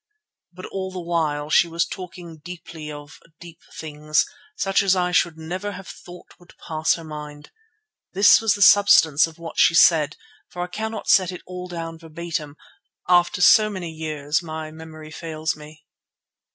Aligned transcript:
But 0.51 0.65
all 0.65 0.89
the 0.89 0.99
while 0.99 1.51
she 1.51 1.67
was 1.67 1.85
talking 1.85 2.37
deeply 2.37 2.91
of 2.91 3.19
deep 3.39 3.59
things, 3.77 4.25
such 4.57 4.81
as 4.81 4.95
I 4.95 5.11
should 5.11 5.37
never 5.37 5.73
have 5.73 5.87
thought 5.87 6.33
would 6.39 6.55
pass 6.67 6.95
her 6.95 7.03
mind. 7.03 7.51
This 8.13 8.41
was 8.41 8.55
the 8.55 8.63
substance 8.63 9.27
of 9.27 9.37
what 9.37 9.59
she 9.59 9.75
said, 9.75 10.17
for 10.49 10.63
I 10.63 10.65
cannot 10.69 11.07
set 11.07 11.31
it 11.31 11.43
all 11.45 11.67
down 11.67 11.99
verbatim; 11.99 12.57
after 13.07 13.41
so 13.43 13.69
many 13.69 13.91
years 13.91 14.41
my 14.41 14.71
memory 14.71 15.11
fails 15.11 15.55
me. 15.55 15.85